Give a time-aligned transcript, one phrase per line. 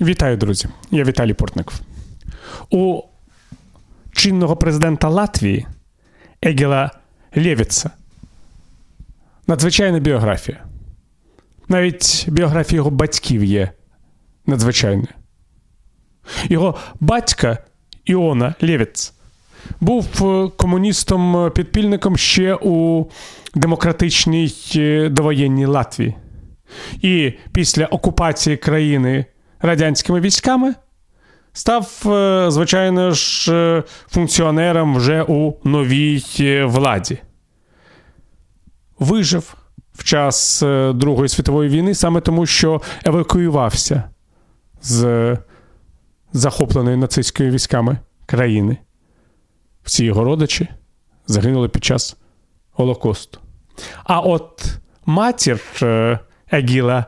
[0.00, 0.68] Вітаю, друзі!
[0.90, 1.80] Я Віталій Портников.
[2.70, 3.02] У
[4.12, 5.66] чинного президента Латвії
[6.42, 6.90] Егіла
[7.36, 7.90] Лєвіца
[9.46, 10.64] надзвичайна біографія.
[11.68, 13.70] Навіть біографія його батьків є
[14.46, 15.08] надзвичайною.
[16.44, 17.58] Його батька
[18.04, 19.14] Іона Лєвіц
[19.80, 20.06] був
[20.56, 23.06] комуністом-підпільником ще у
[23.54, 26.14] демократичній е, довоєнній Латвії.
[27.02, 29.24] І після окупації країни
[29.60, 30.74] радянськими військами
[31.52, 37.18] став, е, звичайно ж, е, функціонером вже у новій е, владі.
[38.98, 39.54] Вижив
[39.94, 40.62] в час
[40.94, 44.04] Другої світової війни саме тому, що евакуювався
[44.82, 45.36] з
[46.32, 48.76] захопленої нацистськими військами країни.
[49.82, 50.68] Всі його родичі
[51.26, 52.16] загинули під час
[52.72, 53.40] Голокосту.
[54.04, 54.64] А от
[55.06, 55.60] матір
[56.52, 57.04] Егіла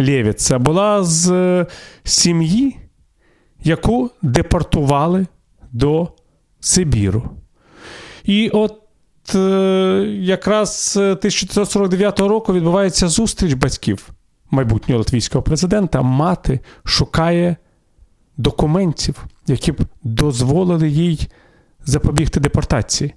[0.00, 1.66] Лєвіца була з
[2.04, 2.76] сім'ї,
[3.64, 5.26] яку депортували
[5.72, 6.08] до
[6.60, 7.30] Сибіру.
[8.24, 8.80] І от
[9.34, 9.38] е,
[10.20, 14.10] якраз 1949 року відбувається зустріч батьків
[14.50, 16.02] майбутнього латвійського президента.
[16.02, 17.56] Мати шукає
[18.36, 21.28] документів, які б дозволили їй
[21.84, 23.14] запобігти депортації.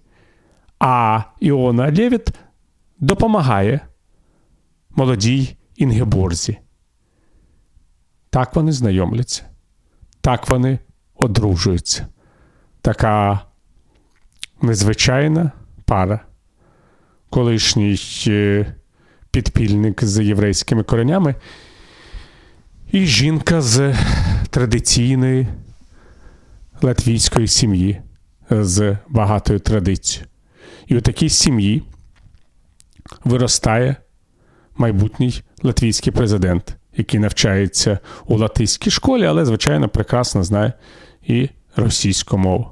[0.79, 2.29] А Іона Лєвіт
[2.99, 3.79] допомагає
[4.89, 6.57] молодій Інгеборзі.
[8.29, 9.43] Так вони знайомляться,
[10.21, 10.79] так вони
[11.15, 12.07] одружуються.
[12.81, 13.39] Така
[14.61, 15.51] незвичайна
[15.85, 16.19] пара,
[17.29, 18.65] колишній е,
[19.31, 21.35] підпільник з єврейськими коренями,
[22.91, 23.95] і жінка з
[24.49, 25.47] традиційної
[26.81, 28.01] латвійської сім'ї
[28.49, 30.29] з багатою традицією.
[30.87, 31.83] І у такій сім'ї
[33.23, 33.95] виростає
[34.77, 40.73] майбутній латвійський президент який навчається у латиській школі, але, звичайно, прекрасно знає
[41.27, 42.71] і російську мову.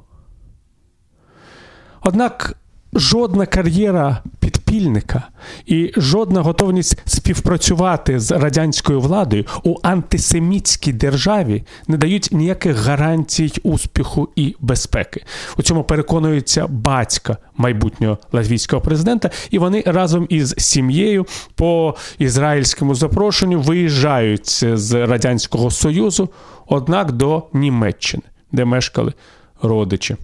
[2.02, 2.58] Однак
[2.94, 4.24] жодна кар'єра
[4.68, 5.24] підпільника
[5.66, 14.30] і жодна готовність співпрацювати з радянською владою у антисемітській державі не дають ніяких гарантій успіху
[14.36, 15.24] і безпеки.
[15.58, 21.26] У цьому переконується батька майбутнього латвійського президента, і вони разом із сім'єю
[21.56, 26.30] по ізраїльському запрошенню виїжджають з радянського союзу,
[26.68, 29.14] однак до Німеччини, де мешкали
[29.62, 30.16] родичі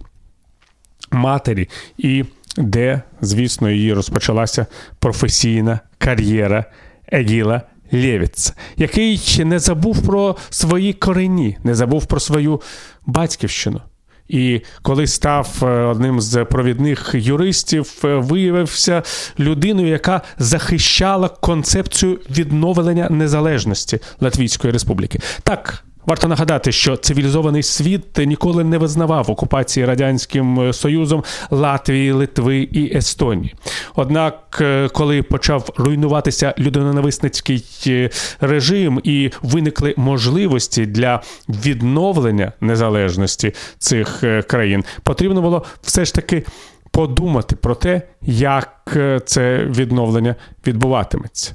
[1.10, 1.68] матері.
[1.98, 2.24] І
[2.56, 4.66] де, звісно, її розпочалася
[4.98, 6.64] професійна кар'єра
[7.12, 12.60] Егіла Лєвіц, який не забув про свої корені, не забув про свою
[13.06, 13.80] батьківщину.
[14.28, 19.02] І коли став е, одним з провідних юристів, е, виявився
[19.38, 25.20] людиною, яка захищала концепцію відновлення незалежності Латвійської Республіки.
[25.42, 32.58] Так, Варто нагадати, що цивілізований світ ніколи не визнавав окупації радянським е, союзом Латвії, Литви
[32.58, 33.54] і Естонії.
[33.94, 38.10] Однак, е, коли почав руйнуватися людиноненависницький е,
[38.40, 46.44] режим і виникли можливості для відновлення незалежності цих країн, потрібно було все ж таки
[46.90, 50.34] подумати про те, як це відновлення
[50.66, 51.54] відбуватиметься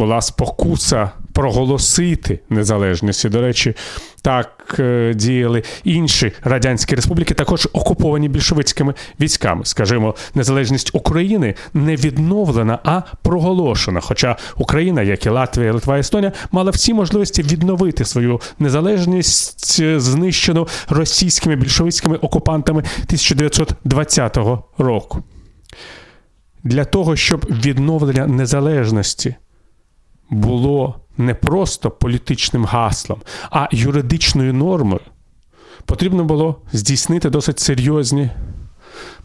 [0.00, 3.28] була спокуса проголосити незалежність.
[3.28, 3.74] До речі,
[4.22, 9.64] так е, діяли інші радянські республіки, також окуповані більшовицькими військами.
[9.64, 14.00] Скажімо, незалежність України не відновлена, а проголошена.
[14.00, 20.68] Хоча Україна, як і Латвія, Литва Естонія, мала всі можливості відновити свою незалежність, е, знищену
[20.88, 25.22] російськими більшовицькими окупантами 1920 року.
[26.64, 29.34] Для того, щоб відновлення незалежності
[30.30, 33.20] було не просто політичним гаслом,
[33.50, 35.00] а юридичною нормою,
[35.86, 38.30] потрібно було здійснити досить серйозні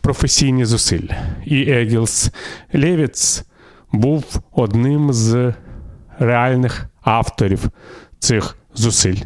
[0.01, 1.17] професійні зусилля.
[1.45, 2.31] І Егілс
[2.73, 3.43] Левіц
[3.91, 5.53] був одним з
[6.19, 7.69] реальних авторів
[8.19, 9.17] цих зусиль.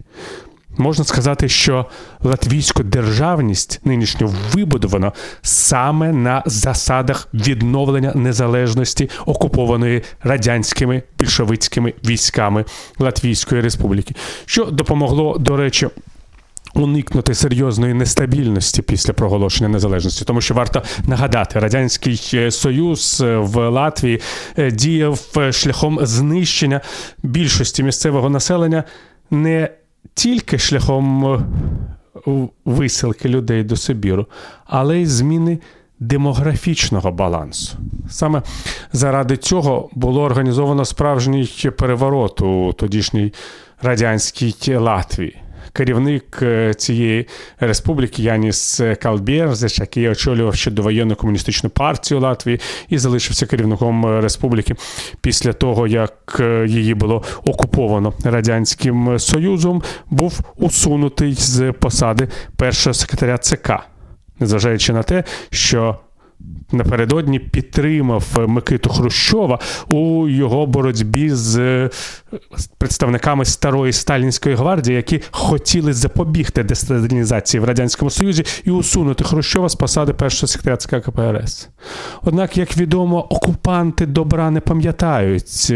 [0.79, 1.85] Можна сказати, що
[2.23, 12.65] латвійську державність нинішню вибудовано саме на засадах відновлення незалежності окупованої радянськими більшовицькими військами
[12.99, 14.15] Латвійської Республіки,
[14.45, 15.87] що допомогло, до речі.
[16.73, 23.69] Уникнути серйозної нестабільності після проголошення незалежності, тому що варто нагадати, радянський е, союз е, в
[23.69, 24.21] Латвії
[24.57, 25.19] е, діяв
[25.51, 26.81] шляхом знищення
[27.23, 28.83] більшості місцевого населення
[29.31, 29.69] не
[30.13, 31.39] тільки шляхом е,
[32.65, 34.25] висилки людей до Сибіру,
[34.65, 35.59] але й зміни
[35.99, 37.77] демографічного балансу.
[38.09, 38.41] Саме
[38.93, 43.33] заради цього було організовано справжній переворот у тодішній
[43.81, 45.41] радянській Латвії.
[45.73, 47.27] Керівник е, цієї
[47.59, 54.75] республіки Яніс Калбєрзеш, який очолював ще довоєнну комуністичну партію Латвії і залишився керівником республіки
[55.21, 62.27] після того, як е, її було окуповано радянським союзом, був усунутий з посади
[62.57, 63.71] першого секретаря ЦК
[64.39, 65.97] незважаючи на те, що
[66.71, 71.89] напередодні підтримав Микиту Хрущова у його боротьбі з
[72.77, 79.75] представниками старої сталінської гвардії, які хотіли запобігти десталінізації в радянському союзі і усунути Хрущова з
[79.75, 81.69] посади першого секретаря КПРС.
[82.23, 85.73] Однак, як відомо, окупанти добра не пам'ятають.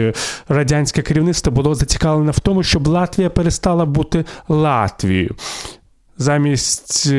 [0.47, 5.35] Радянське керівництво було зацікавлене в тому, щоб Латвія перестала бути Латвією.
[6.17, 7.11] Замість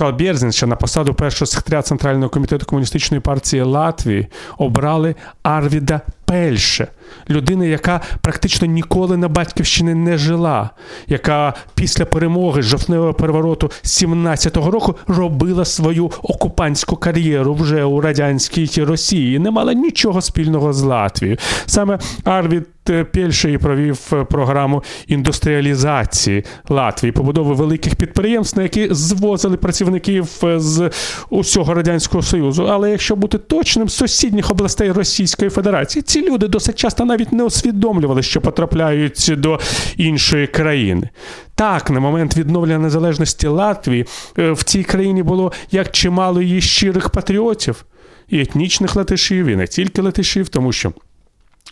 [0.00, 4.26] Карл Бєрзін, що на посаду першого секретаря Центрального комітету комуністичної партії Латвії
[4.58, 6.00] обрали Арвіда
[6.30, 6.88] Пельше,
[7.30, 10.70] людина, яка практично ніколи на батьківщині не жила,
[11.06, 19.38] яка після перемоги жовтневого перевороту 17-го року робила свою окупантську кар'єру вже у радянській Росії,
[19.38, 21.38] не мала нічого спільного з Латвією.
[21.66, 22.66] Саме Арвід
[23.12, 23.96] Пельше і провів
[24.30, 30.90] програму індустріалізації Латвії, побудови великих підприємств, на які звозили працівників з
[31.30, 32.66] усього радянського союзу.
[32.70, 38.22] Але якщо бути точним, сусідніх областей Російської Федерації ці люди досить часто навіть не усвідомлювали,
[38.22, 39.60] що потрапляють до
[39.96, 41.08] іншої країни.
[41.54, 44.06] Так, на момент відновлення незалежності Латвії
[44.38, 47.84] е, в цій країні було як чимало її щирих патріотів
[48.28, 50.92] і етнічних латишів, і не тільки латишів, тому що.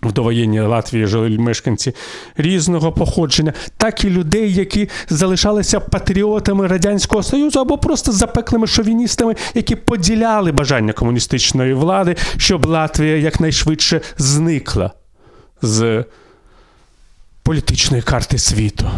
[0.03, 1.95] В довоєнній Латвії жили мешканці
[2.37, 9.77] різного походження, так і людей, які залишалися патріотами Радянського Союзу або просто запеклими шовіністами, які
[9.77, 14.91] поділяли бажання комуністичної влади, щоб Латвія якнайшвидше зникла
[15.63, 16.05] з
[17.43, 18.91] політичної карти світу,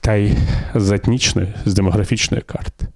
[0.00, 0.36] та й
[0.74, 2.86] з етнічної, з демографічної карти.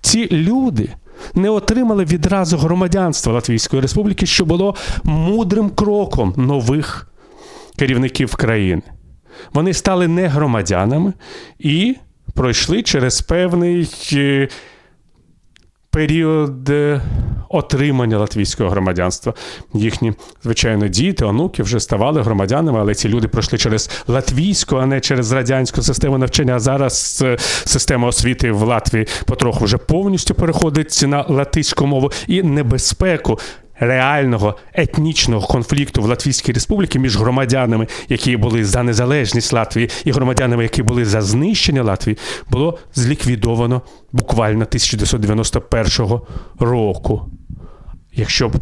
[0.00, 0.90] Ці люди
[1.34, 4.74] не отримали відразу громадянства Латвійської Республіки, що було
[5.04, 7.10] мудрим кроком нових
[7.78, 8.82] керівників країни.
[9.52, 11.12] Вони стали не громадянами
[11.58, 11.96] і
[12.34, 14.48] пройшли через певний е,
[15.98, 16.70] період
[17.48, 19.34] отримання латвійського громадянства.
[19.74, 20.12] Їхні,
[20.42, 25.32] звичайно, діти, онуки вже ставали громадянами, але ці люди пройшли через латвійську, а не через
[25.32, 26.56] радянську систему навчання.
[26.56, 32.42] А зараз е, система освіти в Латвії потроху вже повністю переходить на латиську мову і
[32.42, 33.38] небезпеку
[33.80, 40.62] реального етнічного конфлікту в Латвійській Республіці між громадянами, які були за незалежність Латвії, і громадянами,
[40.62, 42.18] які були за знищення Латвії,
[42.50, 43.82] було зліквідовано
[44.12, 46.20] буквально 1991
[46.58, 47.30] року.
[48.12, 48.52] Якщо б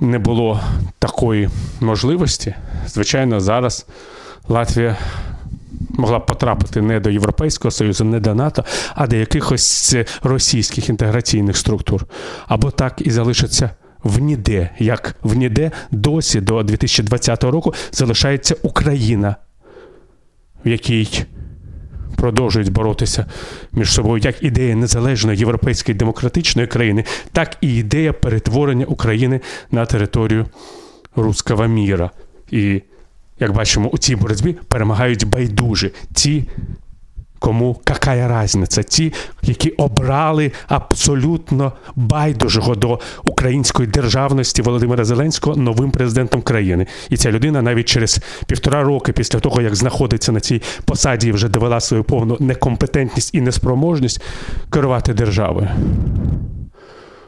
[0.00, 0.60] не було
[0.98, 1.48] такої
[1.80, 2.54] можливості,
[2.86, 3.86] звичайно, зараз
[4.48, 4.96] Латвія.
[5.90, 8.64] Могла б потрапити не до Європейського Союзу, не до НАТО,
[8.94, 12.06] а до якихось російських інтеграційних структур.
[12.46, 13.70] Або так і залишиться
[14.04, 19.36] в ніде, як в ніде досі до 2020 року залишається Україна,
[20.64, 21.24] в якій
[22.16, 23.26] продовжують боротися
[23.72, 30.46] між собою як ідея незалежної європейської демократичної країни, так і ідея перетворення України на територію
[31.16, 32.10] руського міра.
[32.50, 32.82] І
[33.40, 36.44] як бачимо, у цій боротьбі перемагають байдужі ті,
[37.40, 38.82] Кому какая різниця?
[38.82, 46.86] Ті, які обрали абсолютно байдужого до української державності Володимира Зеленського новим президентом країни.
[47.10, 51.48] І ця людина навіть через півтора роки після того, як знаходиться на цій посаді, вже
[51.48, 54.22] довела свою повну некомпетентність і неспроможність
[54.70, 55.68] керувати державою.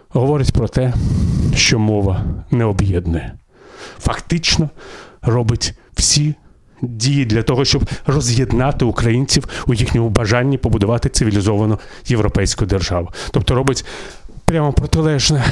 [0.09, 0.93] Говорить про те,
[1.55, 3.33] що мова не об'єднує.
[3.99, 4.71] Фактично
[5.23, 6.35] робить всі
[6.83, 13.09] дії для того, щоб роз'єднати українців у їхньому бажанні побудувати цивілізовану європейську державу.
[13.31, 13.85] Тобто робить
[14.45, 15.45] прямо протилежне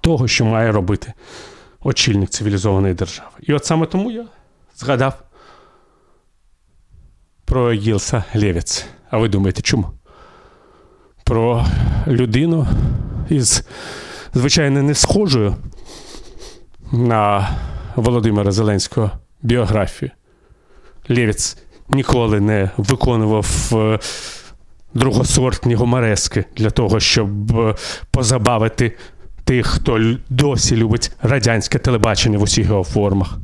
[0.00, 1.12] того, що має робити
[1.80, 3.30] очільник цивілізованої держави.
[3.40, 4.26] І от саме тому я
[4.76, 5.22] згадав
[7.44, 8.86] про Єлса Лєвіц.
[9.10, 9.90] А ви думаєте, чому?
[11.24, 11.66] Про
[12.06, 12.66] людину
[13.28, 13.64] із,
[14.34, 15.56] звичайно, не схожою
[16.92, 17.50] на
[17.96, 19.10] Володимира Зеленського
[19.46, 20.10] біографію.
[21.08, 23.98] Лєвіц ніколи не виконував е,
[24.94, 27.74] другосортні гумарески для того, щоб е,
[28.10, 28.96] позабавити
[29.44, 33.38] тих, хто досі любить радянське телебачення в усіх його формах.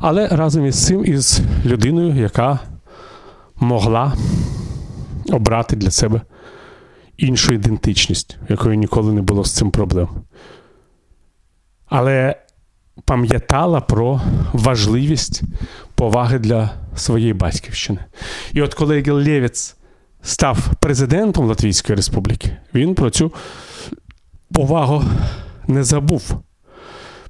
[0.00, 2.58] Але разом із цим із людиною, яка
[3.56, 4.14] могла
[5.32, 6.20] обрати для себе
[7.16, 10.08] іншу ідентичність, якої ніколи не було з цим проблем.
[11.86, 12.36] Але
[13.04, 14.20] пам'ятала про
[14.52, 15.42] важливість
[15.94, 17.98] поваги для своєї батьківщини.
[18.52, 19.76] І от коли Лєвіц
[20.22, 23.32] став президентом Латвійської Республіки, він про цю
[24.52, 25.04] повагу
[25.66, 26.40] не забув.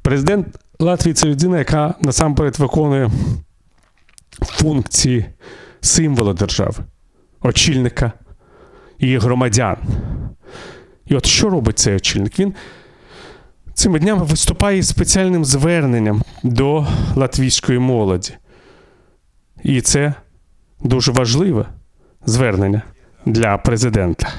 [0.03, 0.47] Президент
[0.81, 3.11] Латвії це людина, яка насамперед виконує
[4.43, 5.27] функції
[5.81, 6.85] символа держави,
[7.41, 8.13] очільника
[8.99, 9.77] і громадян.
[11.07, 12.39] І от що робить цей очільник?
[12.39, 12.55] Він
[13.75, 18.33] цими днями виступає із спеціальним зверненням до латвійської молоді.
[19.63, 20.15] І це
[20.81, 21.67] дуже важливе
[22.27, 22.83] звернення
[23.27, 24.33] для президента.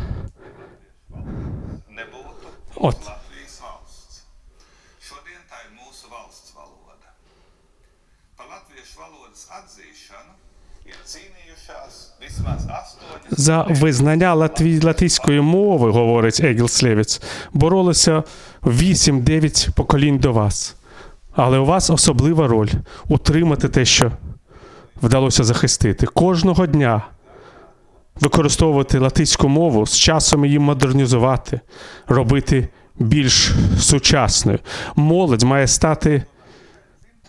[11.06, 14.82] cīnījušās vismaz astoņas За визнання латві...
[14.82, 17.22] латвійської мови, говорить Егіл Слєвіц,
[17.54, 18.24] боролися
[18.66, 20.76] 8-9 поколінь до вас.
[21.36, 22.70] Але у вас особлива роль
[23.08, 24.12] утримати те, що
[25.02, 26.06] вдалося захистити.
[26.06, 27.02] Кожного дня
[28.22, 31.60] використовувати латиську мову, з часом її модернізувати,
[32.08, 32.68] робити
[33.00, 34.60] більш сучасною.
[34.96, 36.24] Молодь має стати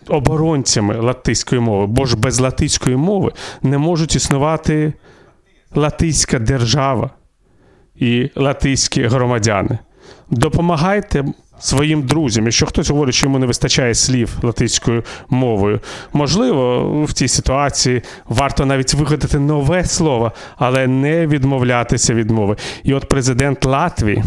[0.09, 4.93] оборонцями латиської мови, бо ж без латиської мови не можуть існувати
[5.75, 7.11] латиська держава
[7.97, 9.79] і латиські громадяни.
[10.31, 11.25] Допомагайте
[11.59, 12.45] своїм друзям.
[12.45, 15.81] Якщо хтось говорить, що йому не вистачає слів латиською мовою,
[16.13, 22.57] можливо, в цій ситуації варто навіть вигадати нове слово, але не відмовлятися від мови.
[22.83, 24.25] І от президент Латвії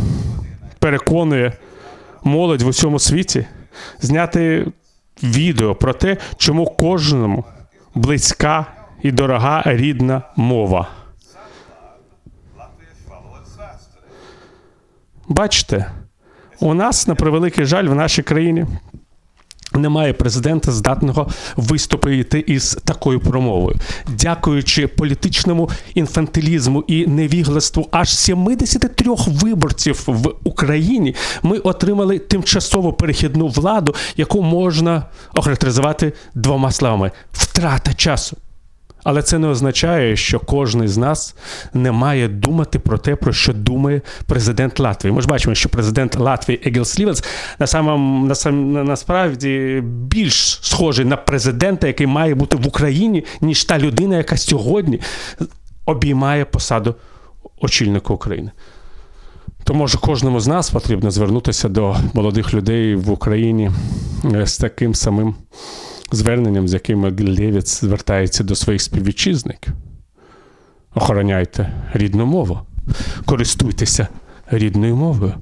[0.80, 1.54] переконує
[2.24, 3.46] молодь в усьому світі
[4.02, 4.68] зняти
[5.24, 7.46] відео про те, чому кожному
[7.96, 8.66] близька
[9.04, 10.88] і дорога рідна мова.
[15.30, 15.86] Бачите,
[16.60, 18.66] у нас, на превеликий жаль, в нашій країні
[19.74, 23.76] немає президента, здатного виступити із такою промовою.
[24.08, 33.96] Дякуючи політичному інфантилізму і невігластву аж 73 виборців в Україні, ми отримали тимчасову перехідну владу,
[34.18, 38.38] яку можна охарактеризувати двома словами: втрата часу.
[39.04, 41.36] Але це не означає, що кожен з нас
[41.74, 45.14] не має думати про те, про що думає президент Латвії.
[45.14, 47.24] Ми ж бачимо, що президент Латвії Егіл Слівенс
[47.60, 53.64] на самом, на сам, насправді більш схожий на президента, який має бути в Україні, ніж
[53.64, 55.00] та людина, яка сьогодні
[55.86, 56.96] обіймає посаду
[57.62, 58.52] очільника України.
[59.64, 63.72] То може кожному з нас потрібно звернутися до молодих людей в Україні
[64.26, 65.36] е, з таким самим
[66.16, 69.74] зверненням, з яким Лєвіц звертається до своїх співвітчизників.
[70.96, 72.60] Охороняйте рідну мову,
[73.26, 74.08] користуйтеся
[74.52, 75.34] рідною мовою.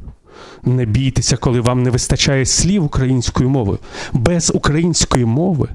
[0.63, 3.79] Не бійтеся, коли вам не вистачає слів українською мовою.
[4.13, 5.69] Без української мови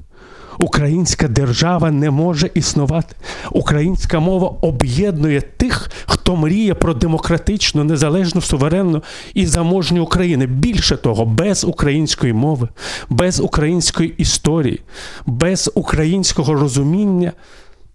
[0.57, 3.15] українська держава не може існувати.
[3.51, 10.45] Українська мова об'єднує тих, хто мріє про демократичну, незалежну, суверенну і заможню Україну.
[10.45, 12.67] Більше того, без української мови,
[13.09, 14.81] без української історії,
[15.25, 17.31] без українського розуміння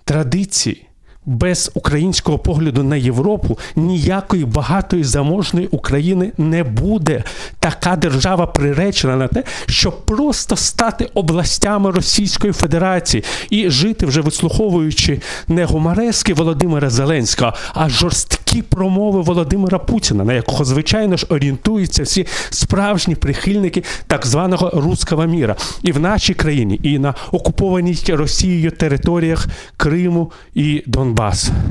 [0.04, 0.87] традицій.
[1.28, 7.24] Без українського погляду на Європу ніякої багатої заможної України не буде.
[7.60, 15.20] Така держава приречена на те, щоб просто стати областями Російської Федерації і жити, вже вислуховуючи
[15.48, 22.26] не гумарески Володимира Зеленського, а жорсткі промови Володимира Путіна, на якого, звичайно ж, орієнтуються всі
[22.50, 25.56] справжні прихильники так званого руского міра.
[25.82, 31.17] І в нашій країні, і на окупованій Росією територіях Криму і Донбасу.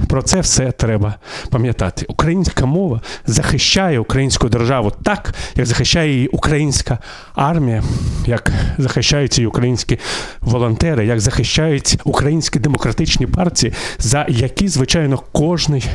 [0.07, 1.15] Про це все треба
[1.49, 2.05] пам'ятати.
[2.09, 6.99] Українська мова захищає українську державу так, як захищає її українська
[7.35, 7.83] армія,
[8.25, 9.99] як захищають її українські
[10.41, 15.85] волонтери, як захищають українські демократичні партії, за які, звичайно, кожний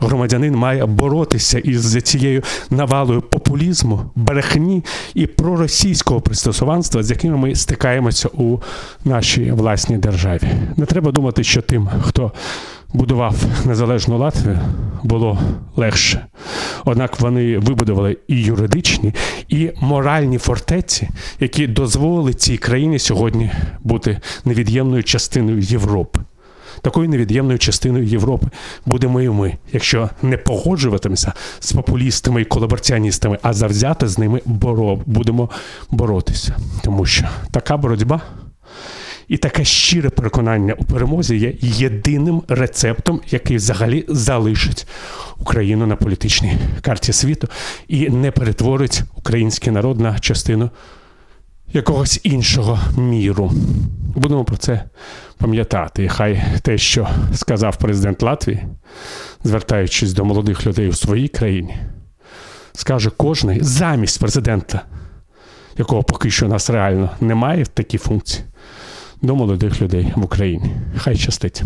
[0.00, 8.28] громадянин має боротися із цією навалою популізму, брехні і проросійського пристосуванства, з якими ми стикаємося
[8.28, 8.58] у
[9.04, 10.48] нашій власній державі.
[10.76, 12.32] Не треба думати, що тим, хто
[12.94, 13.34] будував
[13.64, 14.58] незалежну Латвію,
[15.02, 15.38] було
[15.76, 16.26] легше.
[16.84, 19.14] Однак вони вибудували і юридичні,
[19.48, 21.08] і моральні фортеці,
[21.40, 26.20] які дозволили цій країні сьогодні бути невід'ємною частиною Європи.
[26.82, 28.46] Такою невід'ємною частиною Європи
[28.86, 34.98] будемо і ми, якщо не погоджуватимемося з популістами і колабораціоністами, а завзято з ними боро,
[35.06, 35.50] будемо
[35.90, 36.56] боротися.
[36.82, 38.20] Тому що така боротьба
[39.28, 44.86] І таке щире переконання у перемозі є єдиним рецептом, який взагалі залишить
[45.38, 47.48] Україну на політичній карті світу
[47.88, 50.70] і не перетворить український народ на частину
[51.72, 53.52] якогось іншого міру.
[54.14, 54.84] Будемо про це
[55.38, 56.04] пам'ятати.
[56.04, 58.64] І хай те, що сказав президент Латвії,
[59.44, 61.76] звертаючись до молодих людей у своїй країні,
[62.72, 64.80] скаже кожний замість президента,
[65.78, 68.44] якого поки що у нас реально немає в такій функції,
[69.24, 70.70] до молодих людей в Україні.
[70.96, 71.62] Хай щастить.